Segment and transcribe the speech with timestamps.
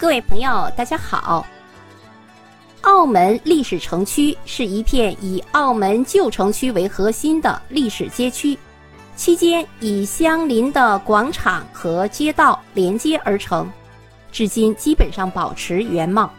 [0.00, 1.46] 各位朋友，大家好。
[2.80, 8.58] 澳门历史城区是一片以澳门旧城区为核心的历史街区，
[9.14, 13.70] 期间以相邻的广场和街道连接而成，
[14.32, 16.32] 至今基本上保持原貌，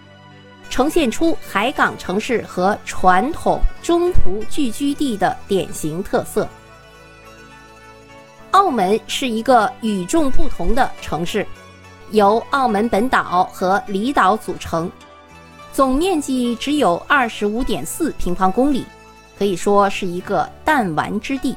[0.71, 6.49] 呈现出海港城市和传统中途聚居地的典型特色。
[8.49, 11.45] 澳门是一个与众不同的城市，
[12.11, 14.91] 由澳门本岛和离岛组成，
[15.73, 18.85] 总面积只有二十五点四平方公里，
[19.37, 21.55] 可以说是一个弹丸之地。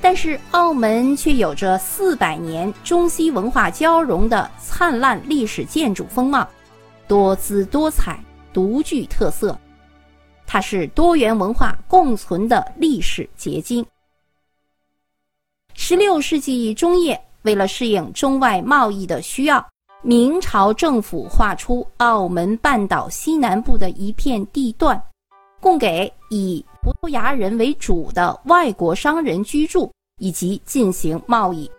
[0.00, 6.48] 但是，澳门却有着四百年中西文化交融的灿烂历史建筑风貌，
[7.08, 8.22] 多姿多彩，
[8.52, 9.58] 独具特色。
[10.46, 13.84] 它是多元文化共存的历史结晶。
[15.74, 19.64] 十六世纪中叶，为了适应中外贸易的需要，
[20.02, 25.00] 明朝政府划出澳门半岛西南部的一片地段，
[25.60, 31.70] 供给以葡萄牙人为主的外国商人居住以及进行贸易。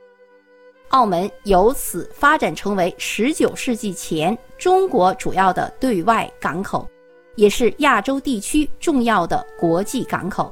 [0.90, 6.88] 澳门由此发展成为十九世纪前中国主要的对外港口，
[7.36, 10.52] 也是亚洲地区重要的国际港口。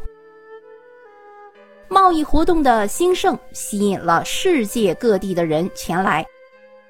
[1.90, 6.26] 贸易活动的兴盛吸引了世界各地的人前来，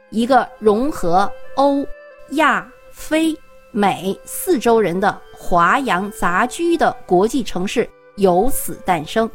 [0.10, 1.86] 一个融合欧、
[2.32, 3.38] 亚、非、
[3.72, 9.30] 美四洲人的华洋杂居的国际城市由此诞生。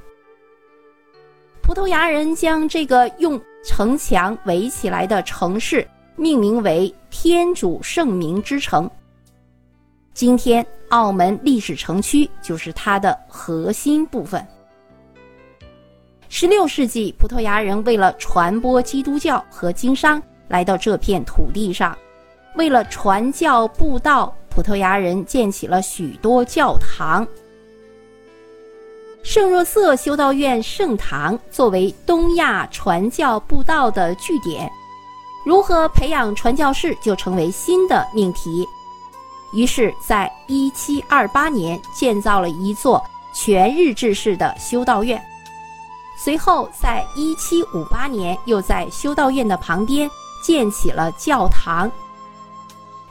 [1.63, 8.91] 葡萄牙人将这个用城墙围起来的城市命名为“天主圣名之城”。
[10.13, 14.45] 今天，澳门历史城区就是它的核心部分。
[16.43, 21.97] 十六世纪，葡萄牙人为了传播基督教和经商，来到这片土地上。
[22.57, 27.25] 为了传教布道，葡萄牙人建起了许多教堂。
[29.23, 34.69] 圣若瑟修道院圣堂作为东亚传教布道的据点，
[35.47, 38.67] 如何培养传教士就成为新的命题。
[39.55, 43.01] 于是，在一七二八年建造了一座
[43.33, 45.23] 全日制式的修道院。
[46.17, 50.09] 随后，在一七五八年，又在修道院的旁边
[50.43, 51.91] 建起了教堂。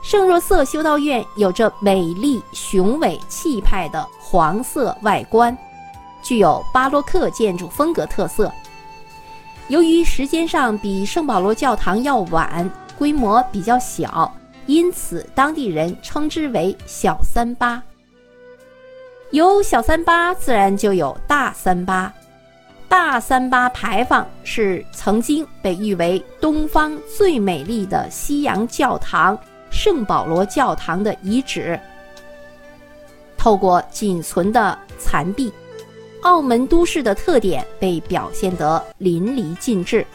[0.00, 5.56] 圣若瑟修道院有着美丽雄伟气派的黄色外观，
[6.22, 8.50] 具有巴洛克建筑风格特色。
[9.68, 14.32] 由于时间上比圣保罗教堂要晚，规模比较小，
[14.66, 17.82] 因此当地人称之为“小三八”。
[19.30, 22.12] 有小三八，自然就有大三八。
[22.92, 29.36] 大三巴牌坊是曾经被誉为东方最美丽的西洋教堂——
[29.72, 31.80] 圣保罗教堂的遗址。
[33.38, 35.50] 透过仅存的残壁，
[36.20, 40.06] 澳门都市的特点被表现得淋漓尽致。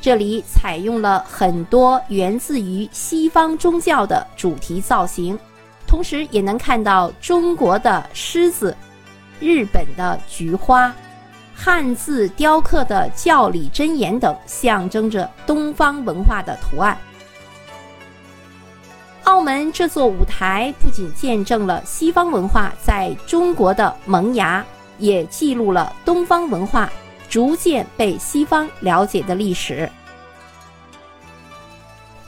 [0.00, 5.38] 这里采用了很多源自于西方宗教的主题造型，
[5.86, 8.74] 同时也能看到中国的狮子、
[9.38, 10.90] 日本的菊花。
[11.58, 16.96] 汉字雕刻的教理真言等，象征着东方文化的图案。
[19.24, 24.64] 澳门这座舞台不仅见证了西方文化在中国的萌芽，
[24.98, 26.88] 也记录了东方文化
[27.28, 29.90] 逐渐被西方了解的历史。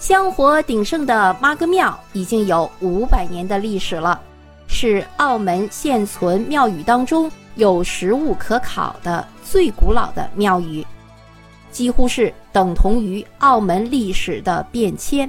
[0.00, 4.20] 香火鼎盛的妈阁庙已经有五百年的历史了，
[4.66, 7.30] 是澳门现存庙宇当中。
[7.58, 10.86] 有实物可考的最古老的庙宇，
[11.72, 15.28] 几乎是等同于澳门历史的变迁。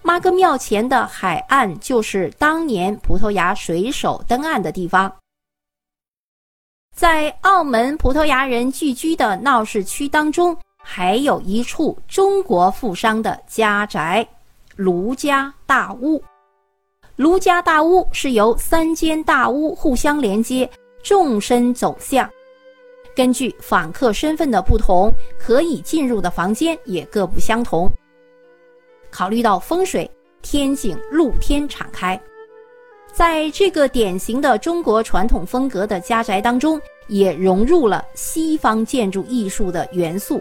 [0.00, 5.12] 妈阁庙前的海岸就是当年葡萄牙水手登岸的地方。
[6.94, 14.24] 在澳门葡萄牙人聚居的闹市区当中，还有一处中国富商的家宅——
[14.76, 16.22] 卢家大屋。
[17.16, 20.68] 卢家大屋是由三间大屋互相连接，
[21.02, 22.28] 纵深走向。
[23.14, 27.90] 根据访客身份的不同，可以进入的房间也各不相同。
[29.10, 30.10] 考虑到风水，
[30.42, 32.20] 天井露天敞开。
[33.14, 36.78] 在这个典型的中国传统风格的家宅当中，
[37.08, 40.38] 也融入了西方建筑艺术的元素。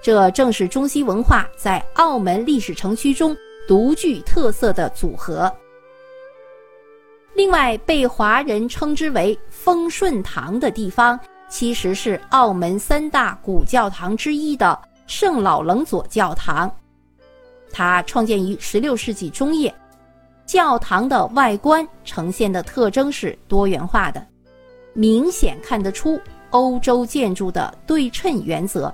[0.00, 5.54] 这正是中西文化在澳门历史城区中独具特色的组合。
[7.38, 11.16] 另外，被华人称之为“丰顺堂”的地方，
[11.48, 14.76] 其实是澳门三大古教堂之一的
[15.06, 16.68] 圣老楞佐教堂。
[17.70, 19.72] 它创建于16世纪中叶。
[20.46, 24.26] 教堂的外观呈现的特征是多元化的，
[24.92, 26.20] 明显看得出
[26.50, 28.92] 欧洲建筑的对称原则。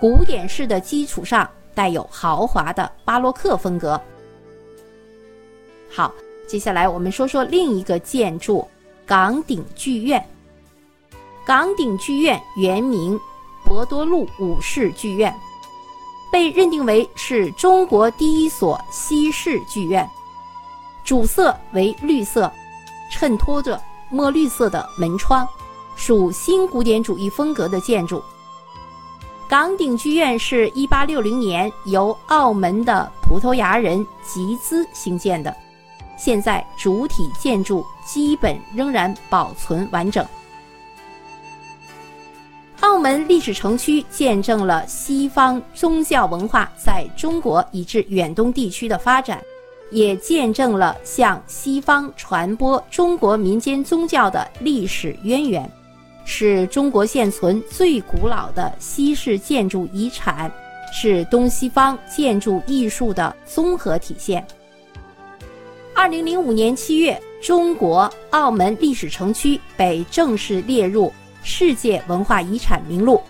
[0.00, 4.00] 古典式的基础上带有豪华的巴洛克风格。
[5.90, 6.14] 好，
[6.46, 8.66] 接下来我们说说另一个建筑——
[9.04, 10.24] 岗顶剧院。
[11.44, 13.18] 岗顶剧院原名
[13.64, 15.34] 博多路五世剧院，
[16.30, 20.08] 被认定为是中国第一所西式剧院。
[21.04, 22.50] 主色为绿色，
[23.10, 25.48] 衬托着墨绿色的门窗，
[25.96, 28.22] 属新古典主义风格的建筑。
[29.48, 35.56] 岗顶剧院是一八六零年由澳门的葡萄牙人集资兴建的，
[36.16, 40.24] 现在主体建筑基本仍然保存完整。
[42.80, 49.40] 澳门历史城区见证了西方宗教文化在中国以至远东地区的发展。
[49.92, 55.70] 也见证了向西方传播中国民间宗教的历史渊源，
[56.24, 60.50] 是中国现存最古老的西式建筑遗产，
[60.92, 64.44] 是东西方建筑艺术的综合体现。
[65.96, 71.10] 二零零五年七月，中国澳门历史城区被正式列入
[71.42, 73.22] 世界文化遗产名录。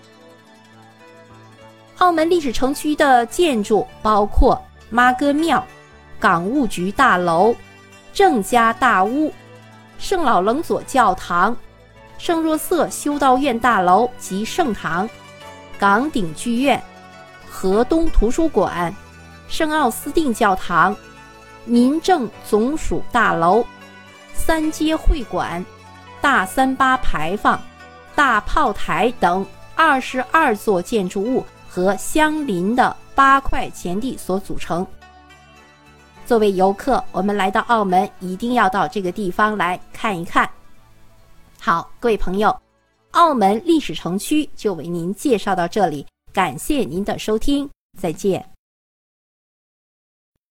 [1.98, 4.60] 澳门历史城区的建筑包括
[4.90, 5.64] 妈哥庙。
[6.18, 7.54] 港务局大楼、
[8.12, 9.32] 郑家大屋、
[9.98, 11.56] 圣老楞佐教堂、
[12.18, 15.08] 圣若瑟修道院大楼及圣堂、
[15.78, 16.82] 岗顶剧院、
[17.48, 18.92] 河东图书馆、
[19.46, 20.96] 圣奥斯定教堂、
[21.66, 23.64] 民政总署大楼、
[24.32, 25.64] 三街会馆、
[26.20, 27.60] 大三巴牌坊、
[28.14, 34.86] 大炮台等二十二座建筑物和相邻的八块钱地所组成。
[36.24, 40.48] 作为游客，我们来到澳门，一定要到这个地方来看一看。
[41.60, 42.56] 好，各位朋友，
[43.12, 47.68] 澳门历史城区就为您介绍到这里，感谢您的收听，
[47.98, 48.55] 再见。